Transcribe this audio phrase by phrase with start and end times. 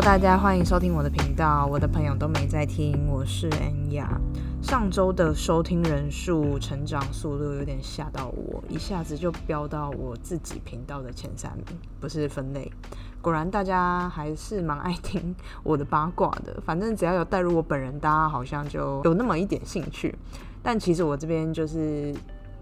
[0.00, 1.66] 大家欢迎收听我的频道。
[1.66, 4.18] 我的朋友都没在听，我是恩雅。
[4.62, 11.66] 上周的收听人数成长速度有点吓到我，一下子就飙到我自己频道的前三名，
[12.00, 12.72] 不是分类。
[13.20, 20.14] 果然大家还是蛮爱听我的八卦的，反正只要有带入我本人，大家好像就有那么一点兴趣。
[20.62, 22.14] 但其实我这边就是，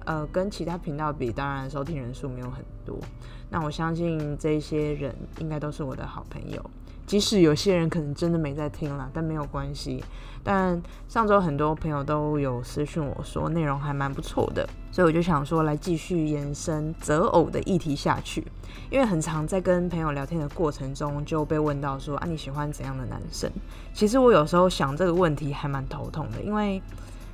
[0.05, 2.98] 呃，跟其他频道比，当然收听人数没有很多。
[3.48, 6.70] 那我相信这些人应该都是我的好朋友，
[7.10, 10.05] 即使有些人可能真的没在听啦，但没有关系。
[10.45, 18.46] 但上周很多朋友都有私讯我说内容还蛮不错的，所以我就想说来继续延伸择偶的议题下去。
[18.91, 23.50] 因为很常在跟朋友聊天的过程中就被问到说啊你喜欢怎样的男生？
[23.92, 26.81] 其实我有时候想这个问题还蛮头痛的，因为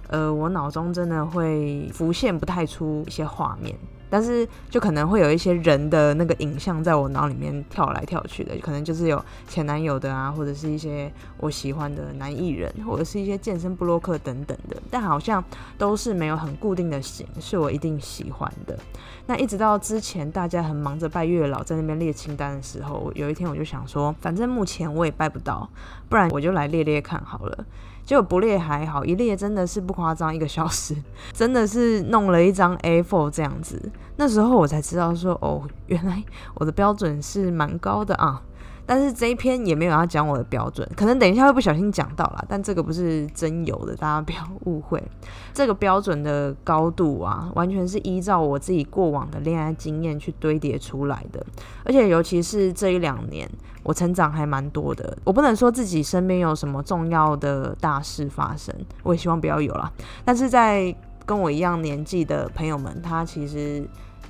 [0.09, 3.77] 呃我脑中真的会浮现不太出一些画面。
[4.09, 15.43] 但是就可能会有一些人的那个影像在我脑里面跳来跳去的，可能就是有前男友的啊，或者是一些我喜欢的男艺人，或者是一些健身布洛克等等的，但好像
[15.77, 18.79] 都是没有很固定的型是我一定喜欢的。
[19.27, 25.69] 那一直到之前大家很忙着拜月老，在那边列清单的时候，有一天我就想说，反正目前我也拜不到，
[26.09, 27.65] 不然我就来列列看好了。
[28.07, 30.97] 结果不列还好，一列真的是不夸张，一个小时
[31.35, 33.91] 真的是弄了一张 A4 这样子。
[34.17, 36.23] 那时候我才知道说，哦，原来
[36.55, 38.41] 我的标准是蛮高的啊。
[38.87, 42.45] 但是这一篇也没有要讲我的标准，可能等一下会不小心讲到啦。
[42.49, 45.03] 但这个不是真有的，大家不要误会。
[45.53, 51.45] 这个标准的高度啊，完全是依照我自己过往的恋爱经验去堆叠出来的。
[51.85, 53.51] 而且尤其是这一两年，
[53.83, 55.19] 我成长还蛮多的。
[55.25, 59.93] 我不能说自己身边有什么重要的大事发生，我也希望不要有啦。
[60.25, 60.95] 但是在
[61.25, 63.85] 跟我一样年纪的朋友们，他其实。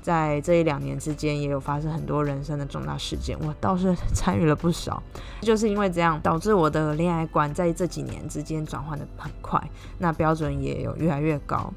[0.06, 5.02] 在这一两年之间，也有发生很多人生的重大事件，我倒是 参与了不少。
[5.40, 9.60] 就是因为这样，导致我的恋爱观在这几年之间转换的很快，
[9.98, 11.72] 那标准也有越来越高，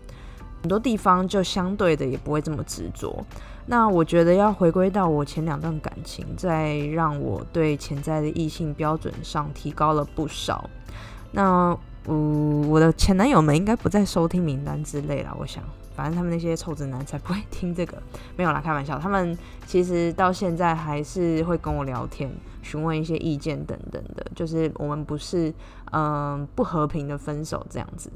[0.61, 3.25] 很多地方就相对的也不会这么执着。
[3.65, 10.69] 那我觉得要回归到我前两段感情，在让我对潜在的异性标准上提高了不少。
[11.31, 11.75] 那，
[12.05, 15.63] 嗯，我的前男友们应该不在收听名单之类了，我想。
[15.99, 18.01] 反正他们那些臭直男才不会听这个，
[18.37, 18.97] 没有啦，开玩笑。
[18.97, 24.25] 他们其实到现在还是会跟我聊天，询问一些意见等等的。
[24.33, 25.53] 就是我们不是
[25.91, 28.09] 嗯不和平的分手这样子。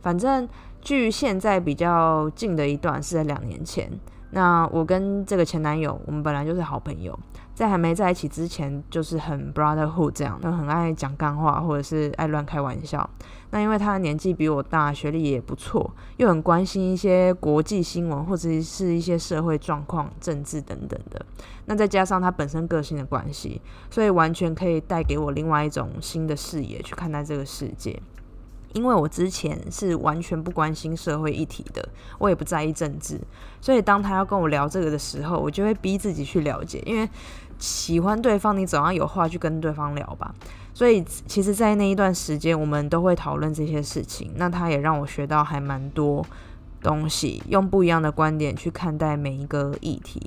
[0.00, 0.48] 反正
[0.80, 3.90] 距现在比较近的一段是在两年前。
[4.30, 7.18] 那我跟这个前男友，我们本来就是好朋友。
[7.54, 13.08] 在还没在一起之前，就是很 brotherhood 这样，都很爱讲干话，或者是爱乱开玩笑。
[13.50, 21.20] 那因为他的年纪比我大，学历也不错，又很关心一些国际新闻或者是一些社会状况、政治等等的。
[21.64, 28.00] 那再加上他本身个性的关系，所以完全可以带给我另外一种新的视野去看待这个世界。
[28.78, 33.20] 因为我之前是完全不关心社会议题的，我也不在意政治，
[33.60, 36.80] 所以当他要跟我聊这个的时候，我就会逼自己去了解。
[36.86, 37.08] 因为
[37.58, 40.32] 喜欢对方，你总要有话去跟对方聊吧。
[40.72, 44.30] 所以其实，在那一段时间，我们都会讨论这些事情。
[44.36, 46.24] 那他也让我学到还蛮多
[46.80, 50.22] 东西，用不一样的观点去看待每一个议题。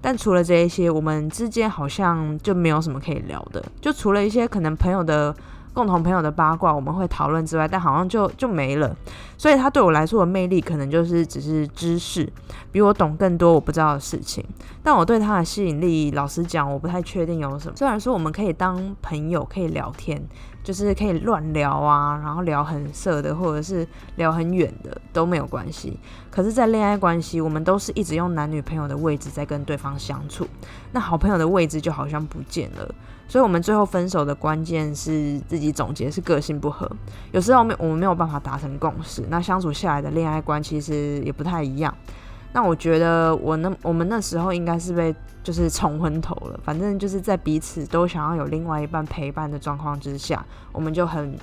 [0.00, 5.32] 但除了这一些，我们之间好像就没有什么可以聊的，就除了一些可能朋友的。
[5.74, 8.94] 共同朋友的八卦我们会讨论之外，但好像就就没了。
[9.36, 12.30] 所以他对我来说的魅力，可能就是只是知识，
[12.70, 14.44] 比我懂更多我不知道的事情。
[14.82, 17.76] 但我对他的吸引力，老实讲，我不太确定有什么。
[17.76, 20.22] 虽然说我们可以当朋友，可以聊天，
[20.62, 25.98] 就是可以乱聊啊，然后聊很色的，或者是聊很远的都没有关系。
[26.30, 30.46] 可是，在恋爱关系，我们都是一直用男女朋友的位置在跟对方相处，
[30.92, 32.94] 那好朋友的位置就好像不见了。
[33.28, 36.90] 所以，我们最后分手的关键是自己总结是个性不合。
[37.30, 41.94] 有时候没我们没有办法达成共识，那相处下来的恋爱观其实也不太一样。
[42.52, 46.60] 那我觉得我那我们那时候应该是被就是冲昏头了。
[46.62, 51.34] 反正就是在彼此都想要有另外一半陪伴的状况之下，我们就很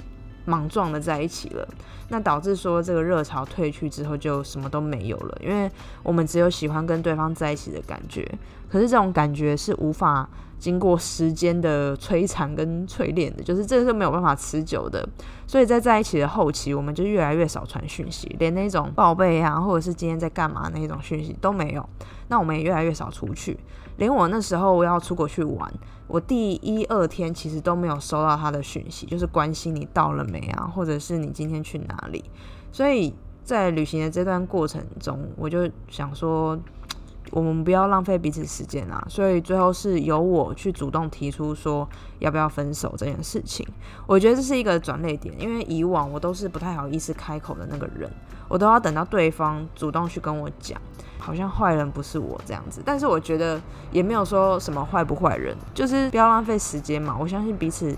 [0.45, 1.68] 莽撞的在一起了。
[2.09, 5.69] 那导致说这个热潮退去之后就什么都没有了，因为
[6.03, 8.27] 我们只有喜欢跟对方在一起的感觉。
[8.69, 10.30] 可是这种感觉是无法。
[10.59, 15.07] 经过时间的摧残跟淬炼的，就是这个是没有办法持久的。
[15.47, 21.89] 所以在在一起的后期，我们就越来越少传讯息，连那种报备啊，或者是今天在干嘛那种讯息都没有。
[22.27, 23.57] 那我们也越来越少出去，
[24.00, 25.72] 连我那时候我要出国去玩，
[26.07, 32.24] 我第一二天其实都没有收到他的讯息，就是关心你到了没啊，或者是你今天去哪里。
[32.72, 33.13] 所以
[33.44, 36.57] 在旅行的这段过程中，我就想说。
[37.31, 39.04] 我们不要浪费彼此时间啊。
[39.08, 41.88] 所以最后是由我去主动提出说
[42.20, 43.66] 要不要分手这件事情。
[44.06, 48.10] 我觉得这是一个转捩点，因为以往我都是不太好意思开口的那个人，
[48.48, 50.80] 我都要等到对方主动去跟我讲，
[51.18, 52.81] 好像坏人不是我这样子。
[52.86, 53.62] 但是我觉得
[53.92, 57.18] 也没有说什么坏不坏人，就是不要浪费时间嘛。
[57.20, 57.96] 我相信彼此。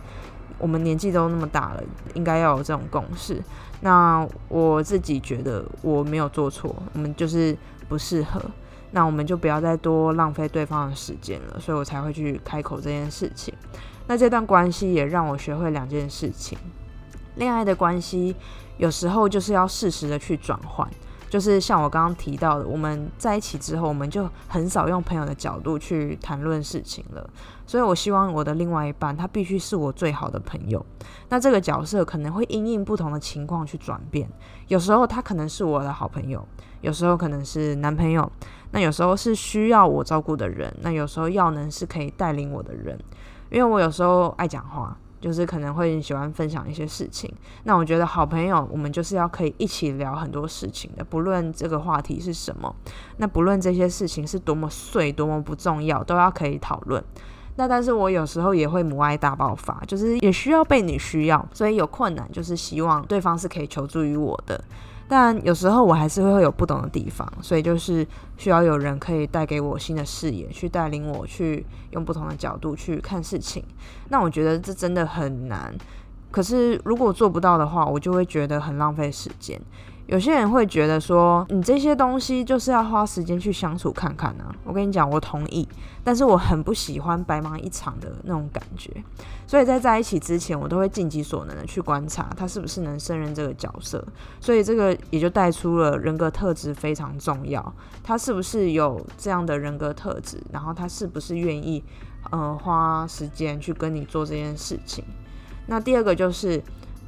[0.59, 1.83] 我们年纪都那么大了，
[2.13, 3.41] 应该要有这种共识。
[3.79, 7.57] 那我自己觉得我没有做错，我们就是
[7.89, 8.39] 不适合。
[8.91, 13.53] 那我们就不要再多浪费对方的时间了，所以我才会去开口这件事情。
[14.07, 16.57] 那这段关系也让我学会两件事情：
[17.35, 18.35] 恋爱的关系
[18.77, 20.87] 有时候就是要适时的去转换。
[21.31, 27.29] 就是像我刚刚提到的，我们在一起之后，我们就很少用朋友的角度去谈论事情了。
[27.65, 30.85] 所以我希望我的另外一半，他必须是我最好的朋友。
[31.29, 34.29] 那这个角色可能会因应不同的情况去转变。
[34.67, 36.45] 有时候他可能是我的好朋友，
[36.81, 38.29] 有时候可能是男朋友，
[38.71, 42.99] 那有时候是需要我照顾的人，那有时候要能是可以带领我的人。
[43.49, 44.97] 因为我有时候爱讲话。
[45.21, 47.31] 就是可能会喜欢分享一些事情，
[47.63, 52.75] 那我觉得好朋友，我们就是要可以一起聊很多事情的，不论这个话题是什么，
[53.17, 57.01] 那不论这些事情是多么碎、多么不重要，都要可以讨论。
[57.57, 64.63] 那但是我有时候也会母爱大爆发，就是也需要被你需要，所以有困难就是希望对方是可以求助于我的。
[65.13, 73.61] 但有时候我还是会有不懂的地方，所以就是需要有人可以带给我新的视野，去带领我去用不同的角度去看事情。
[74.07, 75.75] 那我觉得这真的很难。
[76.31, 79.59] 可是如果做不到的话，我就会觉得很浪费时间。
[80.11, 84.43] 有些人会觉得说，你这些东西就是要花时间去相处看看呢。
[84.65, 85.65] 我跟你讲，我同意，
[86.03, 88.91] 但是我很不喜欢白忙一场的那种感觉。
[89.47, 94.05] 所以在在一起之前，我都会尽己所能的去观察他是不是能胜任这个角色。
[94.41, 97.73] 所以这个也就带出了人格特质非常重要，
[98.03, 101.81] 他是不是有这样的人格特质，然后他是不是愿意
[102.31, 105.05] 呃花时间去跟你做这件事情。
[105.67, 106.61] 那第二个就是，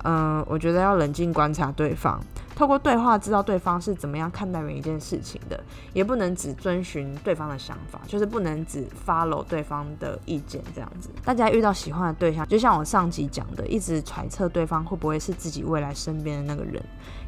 [0.04, 2.20] 嗯，我觉得要冷静观察对方。
[2.56, 5.60] 透过对话知道对方是怎么样看待每一件事情的，
[5.92, 11.10] 也不能只遵循对方的想法，就是不能只 follow 对方的意见这样子。
[11.26, 16.80] 大家遇到喜欢的对象，就像我上集讲的，一直揣测对方会不会是自己未来身边的那个人，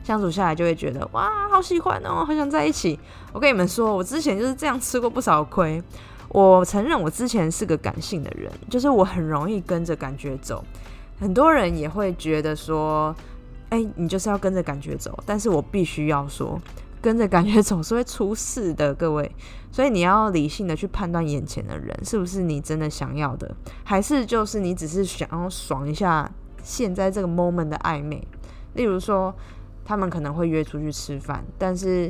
[0.03, 2.99] 相处下来就会觉得哇，好喜欢哦，好想在一起。
[3.33, 5.81] 我跟你们说，我之前就是这样吃过不少亏。
[6.29, 10.63] 我承认我之前是个感性的人，就是我很容易跟着感觉走。
[11.19, 13.15] 很多人也会觉得说。
[13.69, 16.57] 哎，你就是要跟着感觉走，但是我必须要说，
[17.01, 19.29] 跟着感觉走是会出事的，各位。
[19.71, 23.53] 所以你要理性的去判断眼前的人是不是你真的想要的，
[23.83, 26.31] 还是就是你只是想要爽一下
[26.63, 28.25] 现在这个 moment 的暧昧。
[28.75, 29.33] 例如说，
[29.83, 32.09] 他们可能会约出去吃饭，但是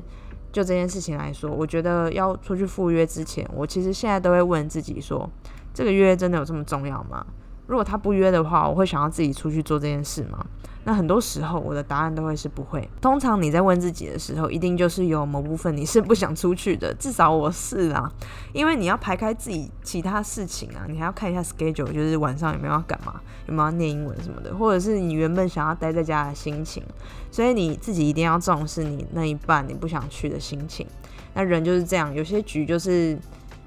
[0.52, 5.28] 就这件事情来说，我觉得要出去赴约之前，我其实现在都会问自己说，
[5.74, 7.26] 这个约真的有这么重要吗？
[7.68, 10.46] 如果他不约的话，我会想要自己出去做这件事吗？
[10.88, 12.88] 那很多时候，我的答案都会是不会。
[13.02, 16.94] 通常你在问自己的时候，一定就是有某部分你是不想出去的。
[16.94, 18.08] 至少我是啦，
[18.54, 26.84] 因为你要排开自己其他事情啊，你还要看一下 schedule，就是晚上有没有要干嘛，有没有要念英文什么的，或者是你原本想要待在家的心情。
[27.32, 30.86] 所以你自己一定要重视你那一半你不想去的心情。
[31.34, 33.18] 那人就是这样，有些局就是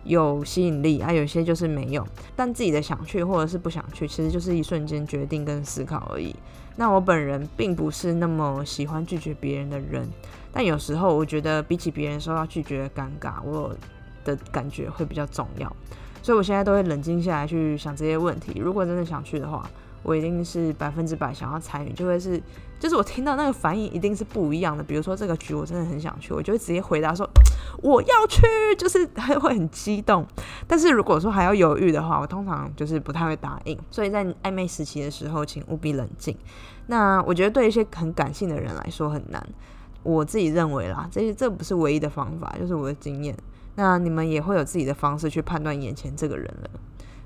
[0.08, 2.04] 有吸引力啊，有些就是没有。
[2.34, 6.34] 但自己的想去或者是不想去，其实就是一瞬间决定跟思考而已。
[6.74, 10.08] 那我本人并不是那么喜欢拒绝别人的人，
[10.52, 13.74] 但有时候我觉得比起别人受到拒绝的尴尬，我
[14.24, 15.70] 的感觉会比较重要，
[16.22, 18.60] 所以我现在都会冷静下来去想这些问题。
[18.60, 19.68] 如果真的想去的话，
[20.08, 22.42] 我一定是百分之百想要参与，就会是，
[22.80, 24.82] 就是我听到那个反应一定是不一样的。
[24.82, 27.28] 比如说这个局我真的很想去，我就会直接回答说。
[27.82, 28.42] 我要去，
[28.76, 30.26] 就是 还会很激动。
[30.66, 33.78] 但是如果说还要犹豫的话，我通常就是不太会答应。
[33.90, 36.34] 所以在暧昧时期的时候，请务必冷静。
[36.86, 39.46] 那我觉得对一些很感性的人来说很难。
[40.02, 43.36] 我自己认为啦，这这不是唯一的方法，就是我的经验。
[43.76, 46.70] 那你们也会有自己的方式去判断眼前这个人了。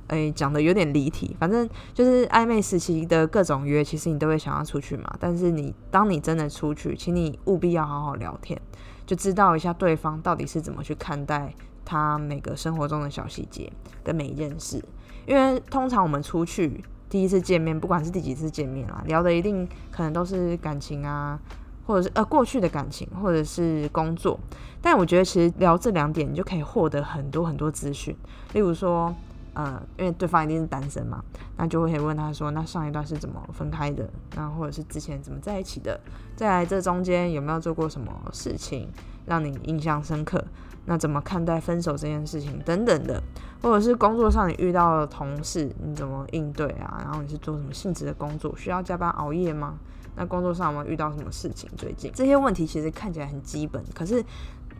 [0.08, 5.10] 诶，讲的有点离题，反正就是暧昧时期的各种约，其实你都会想要出去嘛。
[5.18, 8.60] 但是你当你真的出去，请你务必要好好聊天。
[9.06, 11.52] 就知道一下对方到底是怎么去看待
[11.84, 13.70] 他每个生活中的小细节
[14.04, 14.82] 的每一件事，
[15.26, 21.38] 因为通常我们出去第一次见面，不管是第几次见面啦，聊的一定可能都是感情啊，
[21.86, 24.38] 或者是呃过去的感情，或者是工作。
[24.80, 28.14] 但我觉得其实聊这两点，你就可以获得很多很多资讯，
[28.52, 29.14] 例如说。
[29.54, 31.22] 呃，因为对方一定是单身嘛，
[31.56, 34.08] 那就会问他说，那上一段是怎么分开的？
[34.34, 36.00] 那或者是之前怎么在一起的？
[36.34, 38.88] 再来这中间有没有做过什么事情
[39.26, 40.42] 让你印象深刻？
[40.86, 43.22] 那怎么看待分手这件事情等等的，
[43.62, 47.00] 或者是工作上你遇到的同事，你怎么应对啊？
[47.04, 48.52] 然后你是做什么性质的工作？
[48.56, 49.74] 需要加班熬夜吗？
[50.16, 51.70] 那工作上有没有遇到什么事情？
[51.76, 54.24] 最近这些问题其实看起来很基本，可是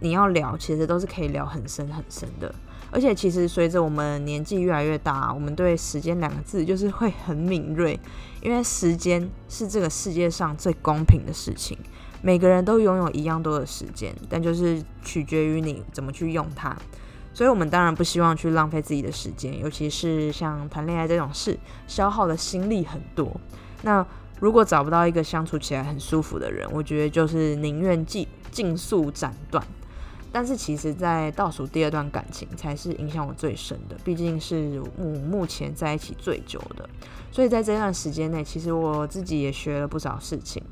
[0.01, 2.53] 你要聊，其实都是可以聊很深很深的。
[2.93, 7.99] 而且其实随着我们年纪越来越大，我们对时间两个字就是会很敏锐，
[8.43, 11.77] 因为时间是这个世界上最公平的事情。
[12.21, 16.77] 每个人都拥有一样多的时间，但就是取决于你怎么去用它。
[17.35, 23.41] 所以，我们当然不希望去浪费自己的时间，尤其是像谈恋爱这种事，消耗的心力很多。
[23.83, 24.07] 那
[24.39, 29.67] 如果找不到一个相处起来很舒服的人，我觉得就是宁愿尽尽速斩断。
[30.33, 36.89] 但是，其实，在倒数第二段感情才是影响我最深的，毕竟是我目前在一起最久的。
[37.31, 40.63] 所以在这段时间内，其实我自己也学了不少事情。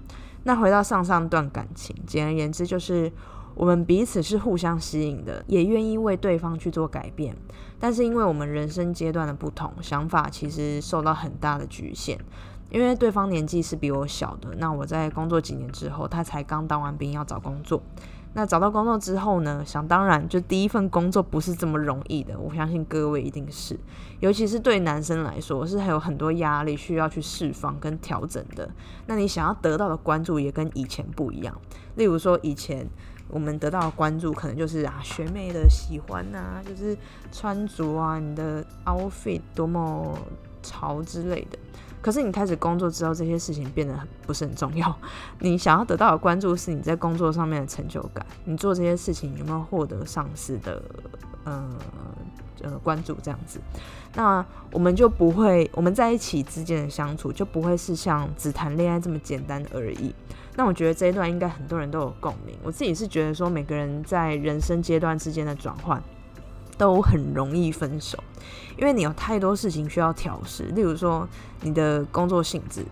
[0.44, 3.12] 那回到上上段感情，简而言之就是
[3.54, 7.36] 我们彼此是互相吸引的，也愿意为对方去做改变。
[7.78, 12.18] 但是因为我们人生阶段的不同，想法其实受到很大的局限。
[12.70, 17.82] 因为对方年纪是比我小的，那我在工作几年之后，他才刚当完兵要找工作。
[18.32, 19.62] 那找到工作之后呢？
[19.66, 22.38] 想当然，就第一份工作不是这么容易的。
[22.38, 23.76] 我相信各位一定是，
[24.20, 28.70] 尤其是对男生来说，是还有很多压力需要去释放跟调整的。
[29.06, 31.52] 那你想要得到的关注也跟以前不一样。
[31.96, 32.86] 例如说，以前
[33.28, 36.96] 我们得到的关注可能就是啊，学妹的喜欢呐，就是
[37.32, 40.16] 穿着啊，你的 outfit 多么
[40.62, 41.58] 潮之类的。
[42.02, 44.94] 可是你开始工作之后，这些事情变得很不是很重要。
[45.40, 50.82] 你想要得到的关注是你在工作上面的成就感，你做这些事情有没有获得上司的
[51.44, 51.70] 呃
[52.62, 53.60] 呃关注这样子？
[54.14, 60.14] 那我们就不会，我们在一起之间的相处就不会是像只谈恋爱这么简单而已。
[60.56, 62.56] 那我觉得这一段应该很多人都有共鸣。
[62.62, 66.02] 我自己是觉得说，每个人在人生阶段之间的转换。
[66.80, 68.16] 都很容易分手，
[68.78, 70.62] 因为你有太多事情需要调试。
[70.74, 71.28] 例如说，
[71.60, 72.82] 你的工作性质，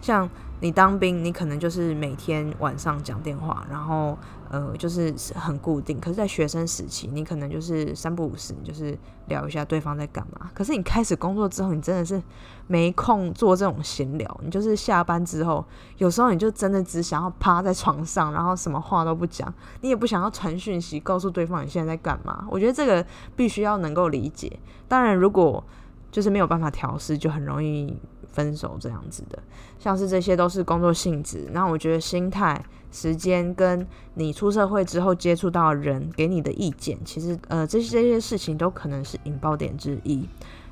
[0.00, 0.28] 像
[0.60, 4.16] 你当兵，你可能就是每天晚上讲电话，然后。
[4.50, 6.00] 呃，就是很固定。
[6.00, 10.50] 可是，在学生时期，你可能就是三不五时，就是聊一下对方在干嘛。
[10.54, 12.18] 可是，你开始工作之后，你真的是
[12.66, 14.40] 没空做这种闲聊。
[14.42, 15.62] 你就是下班之后，
[15.98, 19.52] 有时候你就真的只想要趴在床上，然后什么话都不讲，
[19.82, 22.46] 你也不想要传讯息告诉对方你现在在干嘛。
[22.50, 23.04] 我觉得这个
[23.36, 24.58] 必须要能够理解。
[24.88, 25.62] 当然，如果
[26.10, 27.94] 就是没有办法调试，就很容易
[28.32, 29.38] 分手这样子的。
[29.78, 32.64] 像是这些都是工作性质，那我觉得心态。
[32.90, 40.26] 时间跟你出社会之后接触到人给你的意见，其实呃，这些这些事情都可能是引爆点之一。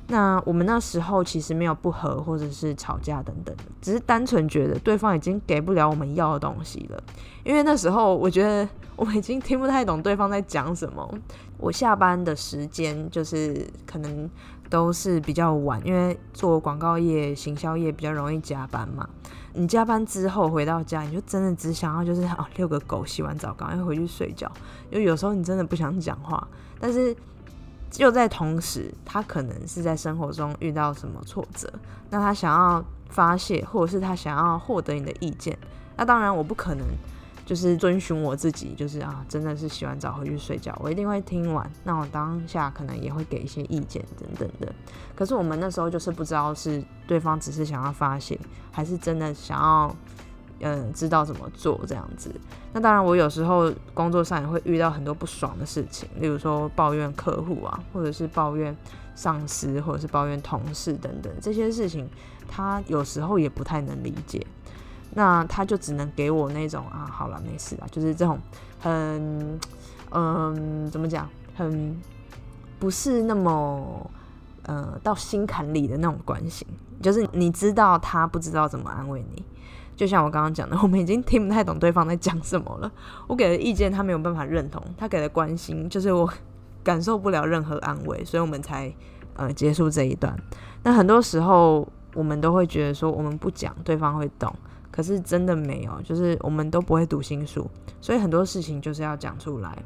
[0.07, 7.03] 那我们那时候其实没有不和或者是吵架等等，只是单纯觉得对方已经给不了我们要的东西了。
[7.43, 11.07] 因为那时候我觉得我已经听不太懂对方在讲什么。
[11.59, 14.27] 我下班的时间就是可能
[14.69, 19.07] 都是比较晚，因为做广告业、行销业比较容易加班嘛。
[19.53, 24.51] 你加班之后回到家，你就真的只想要就是啊遛个狗，洗完澡赶快回去睡觉。
[24.91, 26.47] 因为有时候你真的不想讲话，
[26.79, 27.15] 但是
[27.89, 31.71] 就在同时，他可能是在生活中遇到什么挫折，
[32.09, 35.57] 那他想要发泄，或者是他想要获得你的意见。
[35.95, 36.85] 那当然我不可能。
[37.47, 41.71] 就是遵循我自己，就是啊，真的是洗完澡回去睡觉，我一定会听完。
[41.85, 44.69] 那我当下可能也会给一些意见等等的。
[45.15, 48.37] 可是我们那时候就是不知道是对方只是想要发泄，
[48.69, 49.95] 还是真的想要，
[50.59, 52.29] 嗯，知道怎么做这样子。
[52.73, 58.75] 那当然，我有时候工作上也会遇到很多不爽的事情，例如说抱怨客户啊，或者是抱怨
[59.15, 62.09] 上司，或者是抱怨同事等等这些事情，
[62.45, 64.45] 他有时候也不太能理解。
[65.17, 68.37] 那他就只能给我那种啊，好了，没事了，就是这种
[68.79, 69.59] 很，
[70.11, 71.99] 嗯，怎么讲，很
[72.77, 74.11] 不是那么，
[74.61, 76.67] 呃，到心坎里的那种关心，
[77.01, 79.43] 就是你知道他不知道怎么安慰你，
[79.95, 82.91] 就像我刚刚讲的，我们已经听不太懂对方在讲什么了。
[83.25, 86.31] 我给的意见他没有办法认同，他给的关心就是我
[86.83, 88.93] 感受不了任何安慰，所以我们才
[89.35, 90.37] 呃结束这一段。
[90.83, 94.53] 那很多时候我们都会觉得说，我们不讲，对方会懂。
[94.97, 97.69] 可是真的没有，就是我们都不会读心术，
[98.01, 99.77] 所以很多事情就是要讲出来。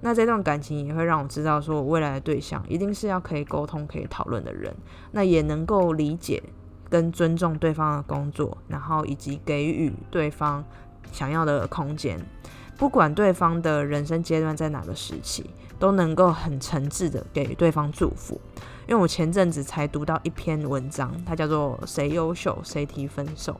[0.00, 4.74] 那这段感情也会让我知道，说我未来的对象一定是要可以沟通、可以讨论的人，
[5.12, 6.42] 那也能够理解
[6.90, 10.64] 跟尊重对方的工作，然后以及给予对方
[11.12, 12.18] 想要的空间。
[12.76, 18.40] 不管对方的人生阶段在哪个时期，都能够很诚挚的给对方祝福。
[18.88, 23.52] 因为我前阵子才读到一篇文章，它叫做《谁优秀谁提分手》。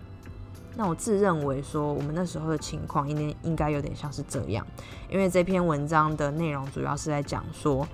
[0.78, 4.64] 那我自认为说，我们那时候的情况应该应该有点像是这样，
[5.10, 7.88] 因为这篇文章的内容主要是在讲说，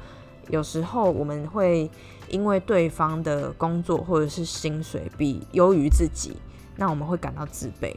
[0.48, 1.88] 有时候我们会
[2.28, 6.36] 因为对方的工作或者是薪水比优于自己，
[6.74, 7.94] 那我们会感到自卑。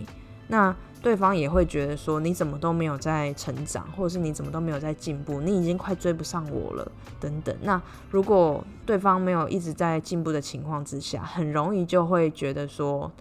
[0.48, 7.56] 那对方也会觉得说，你怎么都没有在成长，或者是你怎么都没有在进步，你已经快追不上我了，等等。
[7.62, 13.12] 那如果对方没有一直在进步的情况之下，很容易就会觉得说，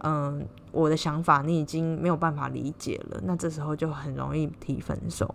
[0.00, 5.34] 嗯，我的想法你已经没有办法理解了，那这时候就很容易提分手。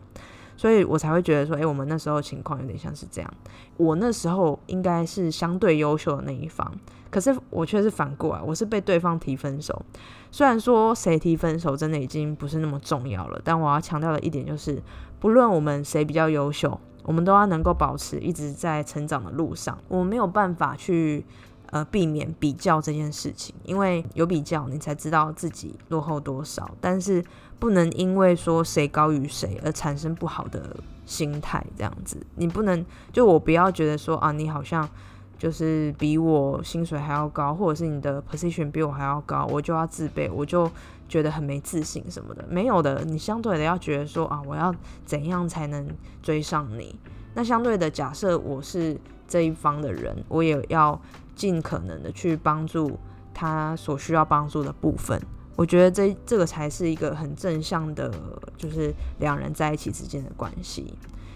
[0.56, 3.34] 所以我才会觉得说，诶，我们那时候情况有点像是这样。
[3.76, 6.72] 我那时候应该是相对优秀的那一方，
[7.10, 9.84] 可是我却是反过来，我是被对方提分手。
[10.32, 14.82] 虽然说谁提分手真的已经不是那么重要了，但我要强调的一点就是，
[15.20, 19.78] 不论我们谁比较优秀，我们都要能够保持一直在成长的路上。
[19.88, 21.26] 我们没有办法去。
[21.74, 26.70] 呃，避免比较这件事情，因为有比较，你才知道自己落后多少。
[26.80, 27.26] 但是
[27.58, 30.78] 不能因为说谁高于谁而产生不好的
[31.08, 34.88] 心态，这样子，你不能就我不要觉得说啊，你好像
[35.36, 40.70] 就是比我薪水还要高，或者是你的 position 比我还要高，我就要自卑，我就
[41.10, 42.46] 觉得很没自信什么的。
[42.48, 44.72] 没有的，你相对的要觉得说啊，我要
[45.08, 45.88] 怎样才能
[46.22, 47.00] 追上你？
[47.34, 48.96] 那相对的，假设我是
[49.28, 51.02] 这一方的人，我也要。
[51.36, 53.00] 尽可能的去帮助
[53.34, 55.20] 他所需要帮助的部分，
[55.56, 58.12] 我觉得这这个才是一个很正向的，
[58.56, 60.94] 就是两人在一起之间的关系。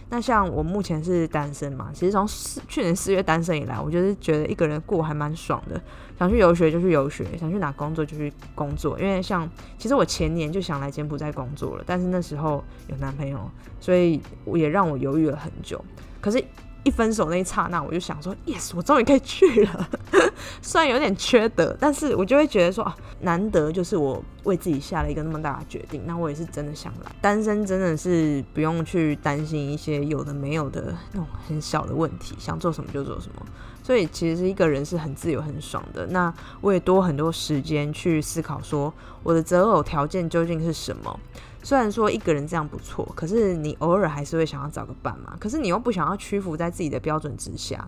[0.10, 2.26] 那像我目前是单身嘛，其实从
[2.68, 5.82] 去年四月单身以来，我就是觉得一个人过还蛮爽的，
[6.18, 8.98] 想去游学就去游学，想去哪工作就去工作。
[9.00, 13.50] 因为像其实我前年就想来柬埔寨工作了，但是那时候有男朋友，
[13.82, 15.84] 所以我也让我犹豫了很久。
[16.22, 16.44] 可是。
[16.84, 19.90] 一分手那一刹那，我就想说，yes，我终于可以去了。
[20.62, 22.90] 虽然有点缺德，但是我就会觉得说，
[23.22, 27.12] 难得就是我为自己下了一个那么大的决定，那我也是真的想来。
[27.20, 33.46] 单身真的是不用去担心一些有的没有的那种很小的问题，想做什么就做什么。
[33.84, 36.06] 所以其实一个人是很自由、很爽的。
[36.08, 41.20] 那我也多很多时间去思考，说我的择偶条件究竟是什么。
[41.64, 45.36] 虽然说一个人这样不错，可是你偶尔还是会想要找个伴嘛。
[45.40, 47.88] 可是你又不想要屈服在自己的标准之下。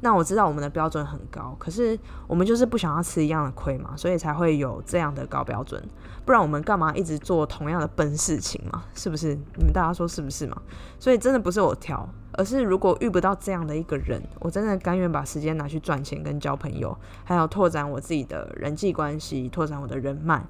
[0.00, 5.82] 那我知道我们的标准很高，可是我们就是不想要吃一样的亏嘛，所以才会有这样的高标准。
[6.24, 8.84] 不然我们干嘛一直做同样的笨事情嘛？
[8.94, 9.34] 是不是？
[9.56, 10.62] 你们大家说是不是嘛？
[11.00, 20.46] 所以真的不是我挑，而是如果遇不到这样的一个人，我真的甘愿把时间拿去赚钱跟交朋友，还有拓展我自己的人际关系，拓展我的人脉。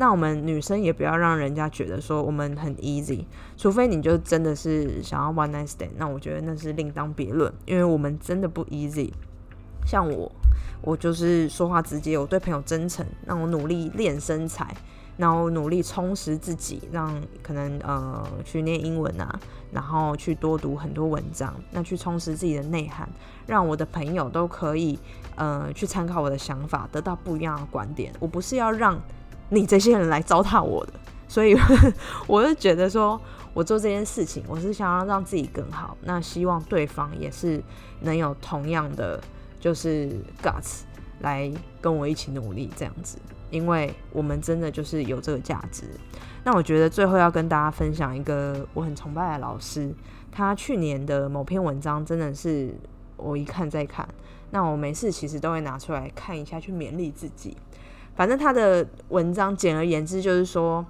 [0.00, 3.24] 那我们女生也不要让人家觉得说我们很 easy，
[3.56, 9.10] 除非你就真的是想要 one night stand，那我觉得那是另当别论，因为我们真的不 easy。
[9.84, 10.30] 像我，
[10.82, 14.72] 我就是说话直接，我对朋友真诚，让我努力练身材，
[15.16, 19.40] 然后努力充实自己，让可能呃去念英文啊，
[19.72, 23.08] 然后去多读很多文章，那去充实自己的内涵，
[23.48, 24.96] 让我的朋友都可以
[25.34, 28.12] 呃去参考我的想法，得到不一样的观点。
[28.20, 28.96] 我不是要让。
[29.50, 30.92] 你这些人来糟蹋我的，
[31.28, 31.56] 所以
[32.26, 33.20] 我就觉得说，
[33.54, 35.96] 我做这件事情，我是想要让自己更好。
[36.02, 37.62] 那希望对方也是
[38.00, 39.20] 能有同样的，
[39.58, 40.10] 就是
[40.42, 40.80] guts
[41.20, 43.18] 来跟我一起努力这样子，
[43.50, 45.84] 因为我们真的就是有这个价值。
[46.44, 49.92] 那我觉得最后要跟大家分享一个我很崇拜的老师，
[50.30, 52.72] 他去年的某篇文章真的是
[53.16, 54.08] 我一看再看，
[54.50, 57.56] 那我没事其实都会拿出来看一下，去勉励自己。
[58.18, 60.84] 反正他的文章，简而言之就是说，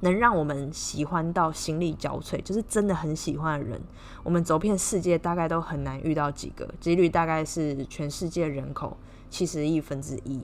[0.00, 3.78] 能让我们喜欢到心力交瘁，就是真的很喜欢的人，
[4.24, 8.96] 我们走遍世界大概都很难遇到几个，几率大概是全世界人口
[9.28, 10.40] 七十亿分之一，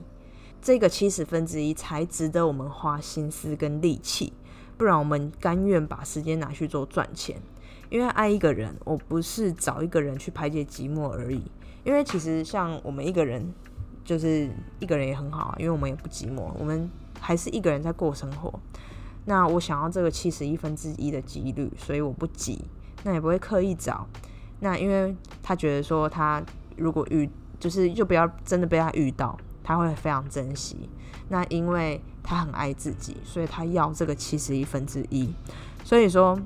[0.61, 4.31] 这个七十分之一才值得我们花心思跟力气，
[4.77, 7.41] 不然我们甘愿把时间拿去做赚钱，
[7.89, 11.41] 因为爱一个人，我不是找一个人去排解寂寞而已，
[11.83, 13.51] 因为其实像我们一个人。
[14.07, 16.89] 就是一个人也很好，因为我们也不寂寞，我们
[17.19, 18.57] 还是一个人在过生活。
[19.25, 22.63] 那我想要这个七十亿分之一的几率，所以我不急，
[23.03, 24.07] 那也不会刻意找。
[24.61, 26.41] 那因为他觉得说，他
[26.77, 30.89] 如果遇，就是就不要真的被他遇到，他会非常珍惜。
[31.27, 35.29] 那因为他很爱自己，所以他要这个七十亿分之一。
[35.83, 36.39] 所以说，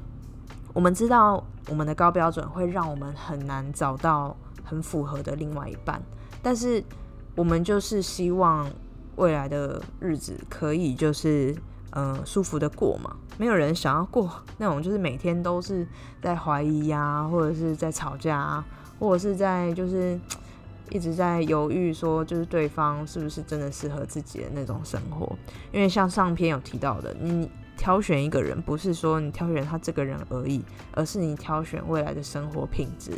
[0.74, 6.02] 我们知道我们的高标准会让我们很难找到很符合的另外一半，
[6.42, 6.84] 但是。
[7.42, 8.70] 我们就是希望
[9.16, 11.56] 未来的日子可以就是
[11.90, 15.88] 嗯舒服的过嘛，没有人想要过 那种就是每天都是
[16.22, 18.64] 在怀疑呀，或者是在吵架啊，
[19.00, 20.20] 或者是在就是
[20.92, 25.36] 一直在犹豫说，就是对方是不是真的适合自己的那种生活。
[25.72, 33.14] 因为像上篇有提到的，你挑选一个人，不是说你挑选他这个人而已，而是你挑选未来的生活品质。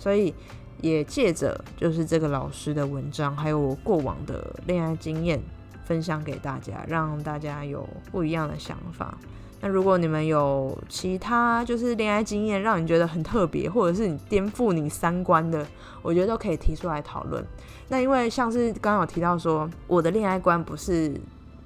[0.00, 0.34] 所以
[0.82, 5.40] 也借着就是这个老师的文章，还有我过往的恋爱经验，
[5.86, 9.16] 分享给大家，让大家有不一样的想法。
[9.60, 15.64] 那如果你们有其他就是恋爱经验，让你觉得很特别，或者是你颠覆你三观的，
[16.02, 17.44] 我觉得都可以提出来讨论。
[17.88, 21.14] 那因为像是刚刚有提到说，我的恋爱观不是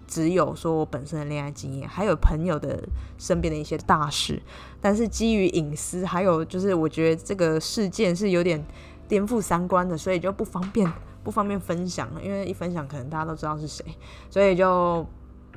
[0.06, 4.42] 只有说我本身的恋爱经验，还有朋友的身边的一些大事，
[4.78, 8.62] 但是基于隐私，还有就是我觉得这个事件是有点
[9.08, 10.90] 颠覆三观的，所以就不方便
[11.22, 13.84] 不方便分享，因为一分享可能大家都知道是谁，
[14.30, 15.06] 所以就。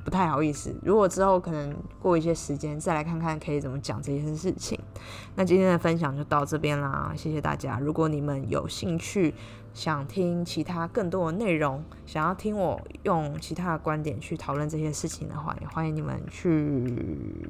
[0.01, 4.79] 不太好意思，如果之后可能过一些时间再来看看可以怎么讲这件事情。
[5.35, 7.77] 那今天的分享就到这边啦，谢谢大家。
[7.79, 9.35] 如果你们有兴趣
[9.73, 16.49] 想听其他更多的内容，想要听我用其他的观点去讨论这些事情的话，也欢迎你们去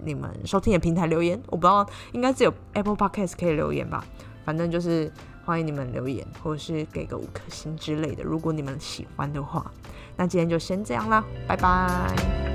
[0.04, 1.40] 你们收听的平台留言。
[1.50, 4.04] 我不知道应该只有 Apple Podcast 可以留言吧，
[4.44, 5.10] 反正就是
[5.50, 9.72] 欢迎你们留言或者是给个五颗星之类的，如果你们喜欢的话。
[10.16, 12.49] 那今天就先这样啦，拜拜。